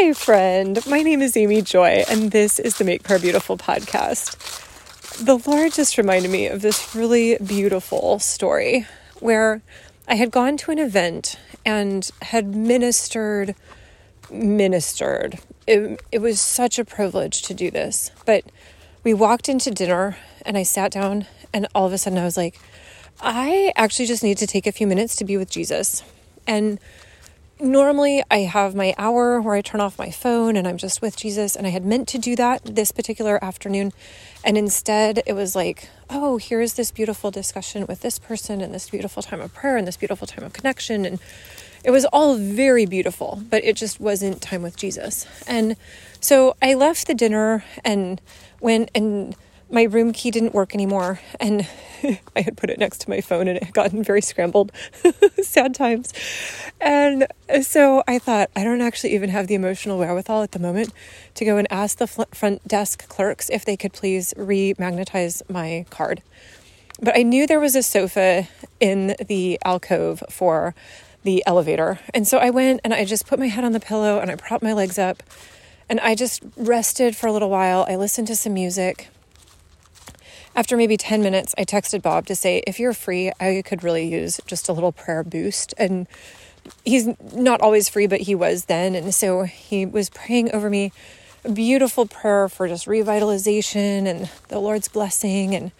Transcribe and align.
Hi, 0.00 0.12
friend. 0.12 0.78
My 0.86 1.02
name 1.02 1.20
is 1.22 1.36
Amy 1.36 1.60
Joy, 1.60 2.04
and 2.08 2.30
this 2.30 2.60
is 2.60 2.78
the 2.78 2.84
Make 2.84 3.02
Prayer 3.02 3.18
Beautiful 3.18 3.58
podcast. 3.58 4.36
The 5.24 5.38
Lord 5.38 5.72
just 5.72 5.98
reminded 5.98 6.30
me 6.30 6.46
of 6.46 6.62
this 6.62 6.94
really 6.94 7.36
beautiful 7.44 8.20
story 8.20 8.86
where 9.18 9.60
I 10.06 10.14
had 10.14 10.30
gone 10.30 10.56
to 10.58 10.70
an 10.70 10.78
event 10.78 11.36
and 11.66 12.08
had 12.22 12.54
ministered, 12.54 13.56
ministered. 14.30 15.40
It, 15.66 16.00
it 16.12 16.20
was 16.20 16.40
such 16.40 16.78
a 16.78 16.84
privilege 16.84 17.42
to 17.42 17.52
do 17.52 17.68
this. 17.68 18.12
But 18.24 18.44
we 19.02 19.12
walked 19.12 19.48
into 19.48 19.72
dinner, 19.72 20.16
and 20.46 20.56
I 20.56 20.62
sat 20.62 20.92
down, 20.92 21.26
and 21.52 21.66
all 21.74 21.86
of 21.86 21.92
a 21.92 21.98
sudden 21.98 22.20
I 22.20 22.24
was 22.24 22.36
like, 22.36 22.60
I 23.20 23.72
actually 23.74 24.06
just 24.06 24.22
need 24.22 24.38
to 24.38 24.46
take 24.46 24.68
a 24.68 24.72
few 24.72 24.86
minutes 24.86 25.16
to 25.16 25.24
be 25.24 25.36
with 25.36 25.50
Jesus. 25.50 26.04
And 26.46 26.78
normally 27.60 28.22
I 28.30 28.38
have 28.38 28.74
my 28.74 28.94
hour 28.98 29.40
where 29.40 29.54
I 29.54 29.60
turn 29.60 29.80
off 29.80 29.98
my 29.98 30.10
phone 30.10 30.56
and 30.56 30.66
I'm 30.66 30.78
just 30.78 31.02
with 31.02 31.16
Jesus. 31.16 31.56
And 31.56 31.66
I 31.66 31.70
had 31.70 31.84
meant 31.84 32.08
to 32.08 32.18
do 32.18 32.36
that 32.36 32.64
this 32.64 32.92
particular 32.92 33.42
afternoon. 33.42 33.92
And 34.44 34.56
instead, 34.56 35.22
it 35.26 35.32
was 35.32 35.56
like, 35.56 35.88
oh, 36.10 36.38
here's 36.38 36.74
this 36.74 36.90
beautiful 36.90 37.30
discussion 37.30 37.86
with 37.86 38.00
this 38.00 38.18
person 38.18 38.60
and 38.60 38.72
this 38.72 38.90
beautiful 38.90 39.22
time 39.22 39.40
of 39.40 39.52
prayer 39.52 39.76
and 39.76 39.86
this 39.86 39.96
beautiful 39.96 40.26
time 40.26 40.44
of 40.44 40.52
connection. 40.52 41.04
And 41.04 41.18
it 41.84 41.90
was 41.90 42.04
all 42.06 42.36
very 42.36 42.86
beautiful, 42.86 43.42
but 43.48 43.64
it 43.64 43.76
just 43.76 44.00
wasn't 44.00 44.42
time 44.42 44.62
with 44.62 44.76
Jesus. 44.76 45.26
And 45.46 45.76
so 46.20 46.56
I 46.60 46.74
left 46.74 47.06
the 47.06 47.14
dinner 47.14 47.64
and 47.84 48.20
went 48.60 48.90
and 48.94 49.34
my 49.70 49.82
room 49.82 50.12
key 50.12 50.30
didn't 50.30 50.54
work 50.54 50.74
anymore 50.74 51.20
and 51.38 51.68
I 52.36 52.40
had 52.40 52.56
put 52.56 52.70
it 52.70 52.78
next 52.78 53.02
to 53.02 53.10
my 53.10 53.20
phone 53.20 53.48
and 53.48 53.58
it 53.58 53.64
had 53.64 53.74
gotten 53.74 54.02
very 54.02 54.22
scrambled. 54.22 54.72
Sad 55.42 55.74
times. 55.74 56.12
And 56.80 57.26
so 57.62 58.02
I 58.06 58.18
thought, 58.18 58.50
I 58.54 58.62
don't 58.62 58.80
actually 58.80 59.14
even 59.14 59.30
have 59.30 59.46
the 59.46 59.54
emotional 59.54 59.98
wherewithal 59.98 60.42
at 60.42 60.52
the 60.52 60.58
moment 60.58 60.92
to 61.34 61.44
go 61.44 61.56
and 61.56 61.66
ask 61.70 61.98
the 61.98 62.06
front 62.06 62.66
desk 62.68 63.08
clerks 63.08 63.50
if 63.50 63.64
they 63.64 63.76
could 63.76 63.92
please 63.92 64.32
re 64.36 64.74
magnetize 64.78 65.42
my 65.48 65.86
card. 65.90 66.22
But 67.00 67.16
I 67.16 67.22
knew 67.22 67.46
there 67.46 67.60
was 67.60 67.76
a 67.76 67.82
sofa 67.82 68.48
in 68.80 69.16
the 69.26 69.58
alcove 69.64 70.22
for 70.30 70.74
the 71.24 71.42
elevator. 71.46 72.00
And 72.14 72.26
so 72.26 72.38
I 72.38 72.50
went 72.50 72.80
and 72.84 72.94
I 72.94 73.04
just 73.04 73.26
put 73.26 73.38
my 73.38 73.48
head 73.48 73.64
on 73.64 73.72
the 73.72 73.80
pillow 73.80 74.20
and 74.20 74.30
I 74.30 74.36
propped 74.36 74.62
my 74.62 74.72
legs 74.72 74.98
up 74.98 75.22
and 75.88 76.00
I 76.00 76.14
just 76.14 76.42
rested 76.56 77.16
for 77.16 77.26
a 77.26 77.32
little 77.32 77.50
while. 77.50 77.86
I 77.88 77.96
listened 77.96 78.28
to 78.28 78.36
some 78.36 78.54
music 78.54 79.08
after 80.58 80.76
maybe 80.76 80.96
10 80.96 81.22
minutes, 81.22 81.54
I 81.56 81.64
texted 81.64 82.02
Bob 82.02 82.26
to 82.26 82.34
say, 82.34 82.64
if 82.66 82.80
you're 82.80 82.92
free, 82.92 83.30
I 83.38 83.62
could 83.64 83.84
really 83.84 84.08
use 84.08 84.40
just 84.44 84.68
a 84.68 84.72
little 84.72 84.90
prayer 84.90 85.22
boost. 85.22 85.72
And 85.78 86.08
he's 86.84 87.08
not 87.34 87.60
always 87.60 87.88
free, 87.88 88.06
but 88.06 88.22
he 88.22 88.34
was 88.34 88.66
then. 88.66 88.94
And 88.94 89.14
so 89.14 89.42
he 89.44 89.86
was 89.86 90.10
praying 90.10 90.52
over 90.52 90.70
me 90.70 90.92
a 91.44 91.50
beautiful 91.50 92.06
prayer 92.06 92.48
for 92.48 92.68
just 92.68 92.86
revitalization 92.86 94.06
and 94.06 94.30
the 94.48 94.58
Lord's 94.58 94.88
blessing. 94.88 95.54
And 95.54 95.72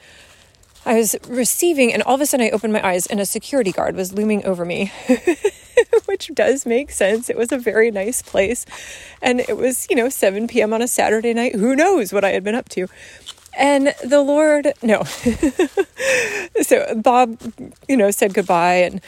I 0.86 0.94
was 0.94 1.16
receiving, 1.28 1.92
and 1.92 2.02
all 2.04 2.14
of 2.14 2.20
a 2.20 2.26
sudden 2.26 2.46
I 2.46 2.50
opened 2.50 2.72
my 2.72 2.86
eyes, 2.86 3.06
and 3.06 3.20
a 3.20 3.26
security 3.26 3.72
guard 3.72 3.94
was 3.94 4.14
looming 4.14 4.44
over 4.46 4.64
me, 4.64 4.92
which 6.06 6.30
does 6.32 6.64
make 6.64 6.90
sense. 6.90 7.28
It 7.28 7.36
was 7.36 7.52
a 7.52 7.58
very 7.58 7.90
nice 7.90 8.22
place. 8.22 8.64
And 9.20 9.40
it 9.40 9.56
was, 9.56 9.86
you 9.90 9.96
know, 9.96 10.08
7 10.08 10.46
p.m. 10.48 10.72
on 10.72 10.80
a 10.80 10.88
Saturday 10.88 11.34
night. 11.34 11.54
Who 11.54 11.76
knows 11.76 12.12
what 12.12 12.24
I 12.24 12.30
had 12.30 12.42
been 12.44 12.54
up 12.54 12.68
to? 12.70 12.86
And 13.58 13.92
the 14.04 14.22
Lord, 14.22 14.72
no. 14.82 15.02
so 16.62 16.94
Bob, 16.94 17.38
you 17.88 17.96
know, 17.96 18.10
said 18.10 18.32
goodbye 18.32 18.76
and 18.76 19.00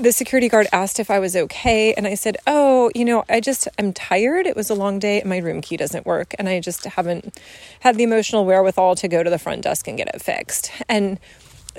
the 0.00 0.12
security 0.12 0.48
guard 0.48 0.66
asked 0.72 0.98
if 0.98 1.10
I 1.10 1.18
was 1.18 1.36
okay. 1.36 1.94
And 1.94 2.06
I 2.06 2.14
said, 2.14 2.36
Oh, 2.46 2.90
you 2.94 3.04
know, 3.04 3.24
I 3.28 3.40
just, 3.40 3.68
I'm 3.78 3.92
tired. 3.92 4.46
It 4.46 4.56
was 4.56 4.70
a 4.70 4.74
long 4.74 4.98
day. 4.98 5.22
My 5.24 5.38
room 5.38 5.60
key 5.60 5.76
doesn't 5.76 6.06
work. 6.06 6.34
And 6.38 6.48
I 6.48 6.60
just 6.60 6.84
haven't 6.84 7.38
had 7.80 7.96
the 7.96 8.02
emotional 8.02 8.44
wherewithal 8.44 8.96
to 8.96 9.08
go 9.08 9.22
to 9.22 9.30
the 9.30 9.38
front 9.38 9.62
desk 9.62 9.86
and 9.88 9.96
get 9.96 10.08
it 10.08 10.20
fixed. 10.20 10.70
And 10.88 11.18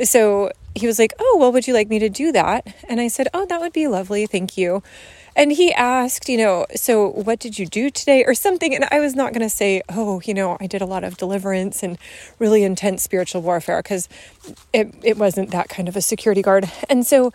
so 0.04 0.52
he 0.76 0.88
was 0.88 1.00
like, 1.00 1.14
Oh, 1.20 1.38
well, 1.40 1.52
would 1.52 1.68
you 1.68 1.74
like 1.74 1.90
me 1.90 2.00
to 2.00 2.10
do 2.10 2.32
that? 2.32 2.74
And 2.88 3.02
I 3.02 3.08
said, 3.08 3.28
Oh, 3.34 3.46
that 3.46 3.60
would 3.60 3.74
be 3.74 3.88
lovely. 3.88 4.26
Thank 4.26 4.58
you. 4.58 4.84
And 5.36 5.52
he 5.52 5.72
asked, 5.72 6.30
you 6.30 6.38
know, 6.38 6.66
so 6.76 7.10
what 7.10 7.38
did 7.38 7.60
you 7.60 7.68
do 7.68 7.92
today 7.92 8.26
or 8.26 8.34
something? 8.34 8.74
And 8.74 8.86
I 8.90 9.00
was 9.00 9.14
not 9.14 9.34
going 9.34 9.48
to 9.48 9.56
say, 9.56 9.84
oh, 9.88 10.20
you 10.26 10.34
know, 10.34 10.58
I 10.60 10.66
did 10.66 10.82
a 10.82 10.86
lot 10.88 11.04
of 11.04 11.16
deliverance 11.16 11.84
and 11.84 12.00
really 12.40 12.64
intense 12.64 13.04
spiritual 13.04 13.44
warfare 13.44 13.84
because 13.84 14.10
it, 14.74 14.96
it 15.04 15.16
wasn't 15.16 15.52
that 15.52 15.70
kind 15.70 15.88
of 15.88 15.96
a 15.96 16.02
security 16.02 16.42
guard. 16.42 16.72
And 16.90 17.06
so 17.06 17.32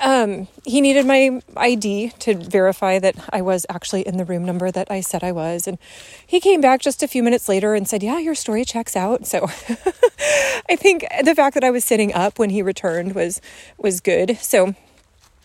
um, 0.00 0.48
he 0.64 0.80
needed 0.80 1.06
my 1.06 1.42
ID 1.56 2.12
to 2.20 2.34
verify 2.34 2.98
that 2.98 3.16
I 3.32 3.42
was 3.42 3.66
actually 3.68 4.06
in 4.06 4.16
the 4.16 4.24
room 4.24 4.44
number 4.44 4.70
that 4.70 4.90
I 4.90 5.00
said 5.00 5.22
I 5.22 5.32
was. 5.32 5.66
And 5.66 5.78
he 6.26 6.40
came 6.40 6.60
back 6.60 6.80
just 6.80 7.02
a 7.02 7.08
few 7.08 7.22
minutes 7.22 7.48
later 7.48 7.74
and 7.74 7.86
said, 7.86 8.02
Yeah, 8.02 8.18
your 8.18 8.34
story 8.34 8.64
checks 8.64 8.96
out. 8.96 9.26
So 9.26 9.44
I 10.68 10.76
think 10.76 11.04
the 11.24 11.34
fact 11.34 11.54
that 11.54 11.64
I 11.64 11.70
was 11.70 11.84
sitting 11.84 12.12
up 12.14 12.38
when 12.38 12.50
he 12.50 12.62
returned 12.62 13.14
was 13.14 13.40
was 13.78 14.00
good. 14.00 14.38
So 14.38 14.74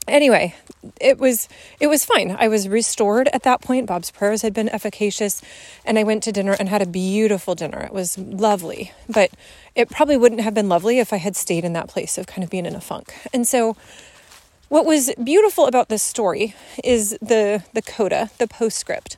anyway 0.08 0.54
it 1.02 1.18
was 1.18 1.50
it 1.80 1.88
was 1.88 2.06
fine 2.06 2.36
i 2.40 2.48
was 2.48 2.70
restored 2.70 3.28
at 3.34 3.44
that 3.44 3.62
point 3.62 3.88
bob's 3.88 4.12
prayers 4.12 4.44
had 4.44 4.54
been 4.54 4.70
efficacious 4.70 5.42
and 5.84 5.98
i 5.98 6.04
went 6.04 6.22
to 6.22 6.32
dinner 6.32 6.56
and 6.60 6.70
had 6.70 6.82
a 6.82 6.86
beautiful 6.86 7.56
dinner 7.56 7.82
it 7.82 7.94
was 7.94 8.18
lovely 8.18 8.92
but 9.10 9.32
it 9.74 9.90
probably 9.90 10.16
wouldn't 10.16 10.42
have 10.42 10.54
been 10.54 10.70
lovely 10.70 11.00
if 11.00 11.12
i 11.12 11.18
had 11.18 11.36
stayed 11.36 11.66
in 11.66 11.74
that 11.74 11.88
place 11.88 12.18
of 12.18 12.28
kind 12.28 12.44
of 12.44 12.50
being 12.50 12.66
in 12.66 12.76
a 12.76 12.82
funk 12.82 13.16
and 13.34 13.48
so 13.48 13.76
what 14.70 14.86
was 14.86 15.12
beautiful 15.24 15.68
about 15.68 15.90
this 15.90 16.04
story 16.04 16.56
is 16.84 17.18
the 17.22 17.64
the 17.74 17.82
coda 17.82 18.30
the 18.38 18.48
postscript 18.48 19.18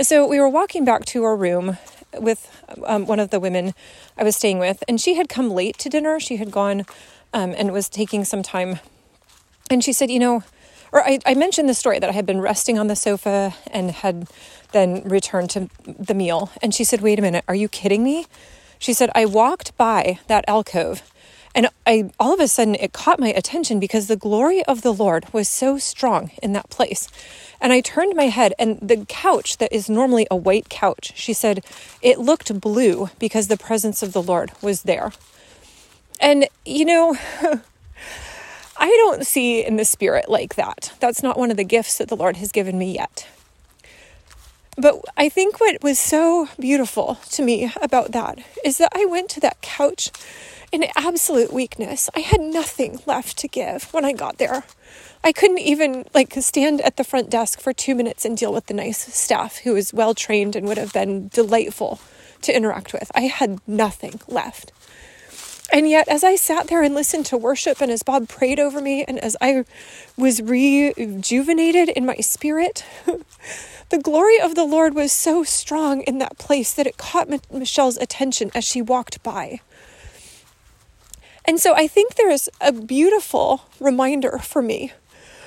so 0.00 0.26
we 0.26 0.40
were 0.40 0.48
walking 0.48 0.84
back 0.84 1.04
to 1.04 1.22
our 1.24 1.36
room 1.36 1.76
with 2.18 2.50
um, 2.86 3.06
one 3.06 3.20
of 3.20 3.30
the 3.30 3.40
women 3.40 3.74
i 4.16 4.24
was 4.24 4.36
staying 4.36 4.58
with 4.58 4.82
and 4.88 5.00
she 5.00 5.14
had 5.14 5.28
come 5.28 5.50
late 5.50 5.78
to 5.78 5.88
dinner 5.88 6.18
she 6.20 6.36
had 6.36 6.50
gone 6.50 6.84
um, 7.34 7.54
and 7.56 7.72
was 7.72 7.88
taking 7.88 8.24
some 8.24 8.42
time 8.42 8.78
and 9.72 9.82
she 9.82 9.94
said, 9.94 10.10
you 10.10 10.18
know, 10.18 10.42
or 10.92 11.02
I, 11.02 11.18
I 11.24 11.32
mentioned 11.34 11.66
the 11.66 11.74
story 11.74 11.98
that 11.98 12.10
I 12.10 12.12
had 12.12 12.26
been 12.26 12.42
resting 12.42 12.78
on 12.78 12.88
the 12.88 12.96
sofa 12.96 13.54
and 13.70 13.90
had 13.90 14.28
then 14.72 15.02
returned 15.04 15.48
to 15.50 15.70
the 15.86 16.12
meal. 16.12 16.50
And 16.62 16.74
she 16.74 16.84
said, 16.84 17.00
wait 17.00 17.18
a 17.18 17.22
minute, 17.22 17.44
are 17.48 17.54
you 17.54 17.68
kidding 17.68 18.04
me? 18.04 18.26
She 18.78 18.92
said, 18.92 19.10
I 19.14 19.24
walked 19.24 19.74
by 19.78 20.18
that 20.26 20.44
alcove 20.46 21.02
and 21.54 21.68
I 21.86 22.10
all 22.18 22.32
of 22.32 22.40
a 22.40 22.48
sudden 22.48 22.74
it 22.76 22.92
caught 22.92 23.20
my 23.20 23.28
attention 23.28 23.78
because 23.78 24.06
the 24.06 24.16
glory 24.16 24.64
of 24.64 24.82
the 24.82 24.92
Lord 24.92 25.26
was 25.32 25.48
so 25.48 25.78
strong 25.78 26.30
in 26.42 26.52
that 26.52 26.70
place. 26.70 27.08
And 27.60 27.72
I 27.72 27.80
turned 27.80 28.16
my 28.16 28.24
head 28.24 28.54
and 28.58 28.78
the 28.80 29.04
couch 29.08 29.58
that 29.58 29.72
is 29.72 29.88
normally 29.88 30.26
a 30.30 30.36
white 30.36 30.68
couch, 30.68 31.12
she 31.14 31.32
said, 31.32 31.64
it 32.00 32.18
looked 32.18 32.60
blue 32.60 33.10
because 33.18 33.48
the 33.48 33.56
presence 33.56 34.02
of 34.02 34.12
the 34.12 34.22
Lord 34.22 34.50
was 34.60 34.82
there. 34.82 35.12
And 36.20 36.48
you 36.64 36.84
know, 36.84 37.16
I 38.76 38.88
don't 38.88 39.26
see 39.26 39.64
in 39.64 39.76
the 39.76 39.84
spirit 39.84 40.28
like 40.28 40.56
that. 40.56 40.92
That's 41.00 41.22
not 41.22 41.38
one 41.38 41.50
of 41.50 41.56
the 41.56 41.64
gifts 41.64 41.98
that 41.98 42.08
the 42.08 42.16
Lord 42.16 42.38
has 42.38 42.50
given 42.50 42.78
me 42.78 42.94
yet. 42.94 43.28
But 44.78 45.02
I 45.18 45.28
think 45.28 45.60
what 45.60 45.82
was 45.82 45.98
so 45.98 46.48
beautiful 46.58 47.18
to 47.32 47.42
me 47.42 47.70
about 47.82 48.12
that 48.12 48.38
is 48.64 48.78
that 48.78 48.92
I 48.94 49.04
went 49.04 49.28
to 49.30 49.40
that 49.40 49.60
couch 49.60 50.10
in 50.72 50.86
absolute 50.96 51.52
weakness. 51.52 52.08
I 52.16 52.20
had 52.20 52.40
nothing 52.40 52.98
left 53.06 53.36
to 53.38 53.48
give 53.48 53.84
when 53.92 54.04
I 54.04 54.12
got 54.12 54.38
there. 54.38 54.64
I 55.22 55.30
couldn't 55.30 55.58
even 55.58 56.06
like 56.14 56.32
stand 56.40 56.80
at 56.80 56.96
the 56.96 57.04
front 57.04 57.30
desk 57.30 57.60
for 57.60 57.72
2 57.72 57.94
minutes 57.94 58.24
and 58.24 58.36
deal 58.36 58.52
with 58.52 58.66
the 58.66 58.74
nice 58.74 59.14
staff 59.14 59.58
who 59.58 59.74
was 59.74 59.92
well 59.92 60.14
trained 60.14 60.56
and 60.56 60.66
would 60.66 60.78
have 60.78 60.92
been 60.92 61.28
delightful 61.28 62.00
to 62.40 62.56
interact 62.56 62.92
with. 62.92 63.12
I 63.14 63.22
had 63.22 63.60
nothing 63.68 64.20
left. 64.26 64.72
And 65.72 65.88
yet, 65.88 66.06
as 66.08 66.22
I 66.22 66.36
sat 66.36 66.66
there 66.66 66.82
and 66.82 66.94
listened 66.94 67.24
to 67.26 67.38
worship, 67.38 67.80
and 67.80 67.90
as 67.90 68.02
Bob 68.02 68.28
prayed 68.28 68.60
over 68.60 68.80
me, 68.82 69.04
and 69.04 69.18
as 69.20 69.38
I 69.40 69.64
was 70.18 70.42
rejuvenated 70.42 71.88
in 71.88 72.04
my 72.04 72.16
spirit, 72.16 72.84
the 73.88 73.98
glory 73.98 74.38
of 74.38 74.54
the 74.54 74.66
Lord 74.66 74.94
was 74.94 75.12
so 75.12 75.44
strong 75.44 76.02
in 76.02 76.18
that 76.18 76.36
place 76.36 76.74
that 76.74 76.86
it 76.86 76.98
caught 76.98 77.30
Michelle's 77.50 77.96
attention 77.96 78.50
as 78.54 78.64
she 78.64 78.82
walked 78.82 79.22
by. 79.22 79.60
And 81.44 81.60
so 81.60 81.74
I 81.74 81.86
think 81.88 82.14
there 82.14 82.30
is 82.30 82.50
a 82.60 82.72
beautiful 82.72 83.62
reminder 83.80 84.38
for 84.38 84.62
me 84.62 84.92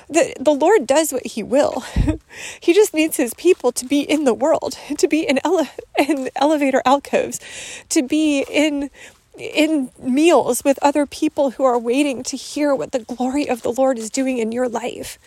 that 0.08 0.36
the 0.38 0.54
Lord 0.54 0.86
does 0.86 1.12
what 1.12 1.26
He 1.26 1.42
will. 1.42 1.84
he 2.60 2.72
just 2.72 2.94
needs 2.94 3.16
His 3.16 3.34
people 3.34 3.72
to 3.72 3.84
be 3.84 4.00
in 4.00 4.24
the 4.24 4.34
world, 4.34 4.78
to 4.98 5.08
be 5.08 5.26
in, 5.26 5.40
ele- 5.44 5.68
in 5.98 6.30
elevator 6.36 6.82
alcoves, 6.84 7.40
to 7.88 8.02
be 8.02 8.44
in 8.50 8.90
in 9.38 9.90
meals 9.98 10.64
with 10.64 10.78
other 10.80 11.04
people 11.04 11.50
who 11.50 11.64
are 11.64 11.78
waiting 11.78 12.22
to 12.22 12.38
hear 12.38 12.74
what 12.74 12.92
the 12.92 13.00
glory 13.00 13.46
of 13.46 13.60
the 13.60 13.70
Lord 13.70 13.98
is 13.98 14.08
doing 14.08 14.38
in 14.38 14.50
your 14.50 14.66
life. 14.66 15.18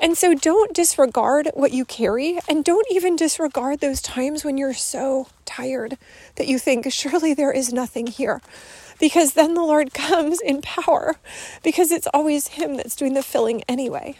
And 0.00 0.18
so 0.18 0.34
don't 0.34 0.74
disregard 0.74 1.50
what 1.54 1.72
you 1.72 1.84
carry 1.84 2.40
and 2.48 2.64
don't 2.64 2.86
even 2.90 3.14
disregard 3.14 3.78
those 3.78 4.02
times 4.02 4.44
when 4.44 4.58
you're 4.58 4.74
so 4.74 5.28
tired 5.44 5.96
that 6.34 6.48
you 6.48 6.58
think, 6.58 6.90
surely 6.92 7.34
there 7.34 7.52
is 7.52 7.72
nothing 7.72 8.08
here. 8.08 8.42
Because 9.00 9.34
then 9.34 9.54
the 9.54 9.62
Lord 9.62 9.94
comes 9.94 10.40
in 10.40 10.62
power 10.62 11.16
because 11.62 11.90
it's 11.90 12.08
always 12.14 12.48
Him 12.48 12.76
that's 12.76 12.96
doing 12.96 13.14
the 13.14 13.22
filling 13.22 13.62
anyway. 13.68 14.18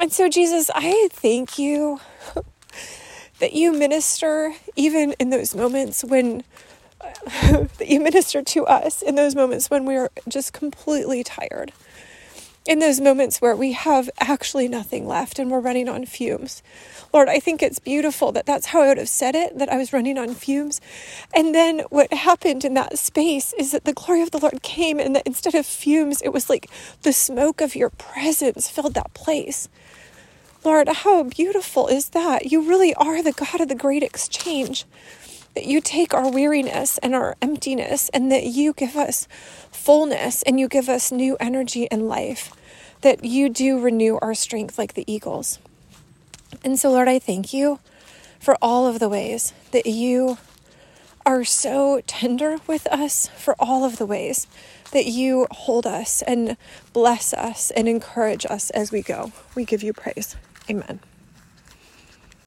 And 0.00 0.12
so, 0.12 0.28
Jesus, 0.28 0.70
I 0.74 1.08
thank 1.12 1.58
you 1.58 2.00
that 3.40 3.52
you 3.52 3.72
minister 3.72 4.54
even 4.76 5.14
in 5.18 5.30
those 5.30 5.54
moments 5.54 6.04
when 6.04 6.44
that 7.42 7.86
you 7.88 8.00
minister 8.00 8.42
to 8.42 8.66
us 8.66 9.02
in 9.02 9.14
those 9.16 9.34
moments 9.34 9.70
when 9.70 9.84
we're 9.84 10.10
just 10.28 10.52
completely 10.52 11.24
tired. 11.24 11.72
In 12.64 12.78
those 12.78 13.00
moments 13.00 13.40
where 13.40 13.56
we 13.56 13.72
have 13.72 14.08
actually 14.20 14.68
nothing 14.68 15.06
left 15.06 15.40
and 15.40 15.50
we're 15.50 15.58
running 15.58 15.88
on 15.88 16.06
fumes. 16.06 16.62
Lord, 17.12 17.28
I 17.28 17.40
think 17.40 17.60
it's 17.60 17.80
beautiful 17.80 18.30
that 18.32 18.46
that's 18.46 18.66
how 18.66 18.82
I 18.82 18.88
would 18.88 18.98
have 18.98 19.08
said 19.08 19.34
it, 19.34 19.58
that 19.58 19.68
I 19.68 19.76
was 19.76 19.92
running 19.92 20.16
on 20.16 20.34
fumes. 20.34 20.80
And 21.34 21.52
then 21.52 21.80
what 21.90 22.12
happened 22.12 22.64
in 22.64 22.74
that 22.74 22.98
space 22.98 23.52
is 23.58 23.72
that 23.72 23.84
the 23.84 23.92
glory 23.92 24.22
of 24.22 24.30
the 24.30 24.38
Lord 24.38 24.62
came, 24.62 25.00
and 25.00 25.16
that 25.16 25.26
instead 25.26 25.56
of 25.56 25.66
fumes, 25.66 26.22
it 26.22 26.32
was 26.32 26.48
like 26.48 26.70
the 27.02 27.12
smoke 27.12 27.60
of 27.60 27.74
your 27.74 27.90
presence 27.90 28.68
filled 28.68 28.94
that 28.94 29.12
place. 29.12 29.68
Lord, 30.64 30.88
how 30.88 31.24
beautiful 31.24 31.88
is 31.88 32.10
that? 32.10 32.52
You 32.52 32.62
really 32.62 32.94
are 32.94 33.24
the 33.24 33.32
God 33.32 33.60
of 33.60 33.68
the 33.68 33.74
great 33.74 34.04
exchange 34.04 34.86
that 35.54 35.66
you 35.66 35.80
take 35.80 36.14
our 36.14 36.30
weariness 36.30 36.98
and 36.98 37.14
our 37.14 37.36
emptiness 37.42 38.08
and 38.10 38.32
that 38.32 38.44
you 38.44 38.72
give 38.72 38.96
us 38.96 39.28
fullness 39.70 40.42
and 40.42 40.58
you 40.58 40.68
give 40.68 40.88
us 40.88 41.12
new 41.12 41.36
energy 41.40 41.90
and 41.90 42.08
life, 42.08 42.52
that 43.02 43.24
you 43.24 43.48
do 43.48 43.80
renew 43.80 44.18
our 44.22 44.34
strength 44.34 44.78
like 44.78 44.94
the 44.94 45.04
eagles. 45.12 45.58
And 46.64 46.78
so, 46.78 46.90
Lord, 46.90 47.08
I 47.08 47.18
thank 47.18 47.52
you 47.52 47.80
for 48.38 48.56
all 48.62 48.86
of 48.86 48.98
the 48.98 49.08
ways 49.08 49.52
that 49.72 49.86
you 49.86 50.38
are 51.24 51.44
so 51.44 52.02
tender 52.06 52.58
with 52.66 52.86
us, 52.88 53.28
for 53.28 53.54
all 53.58 53.84
of 53.84 53.96
the 53.96 54.06
ways 54.06 54.46
that 54.92 55.06
you 55.06 55.46
hold 55.50 55.86
us 55.86 56.22
and 56.22 56.56
bless 56.92 57.32
us 57.32 57.70
and 57.70 57.88
encourage 57.88 58.44
us 58.46 58.70
as 58.70 58.92
we 58.92 59.02
go. 59.02 59.32
We 59.54 59.64
give 59.64 59.82
you 59.82 59.92
praise. 59.92 60.36
Amen. 60.68 61.00